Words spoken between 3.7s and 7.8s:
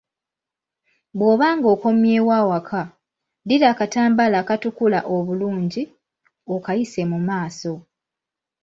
akatambala akatukula obulungi, okayise mu maaso.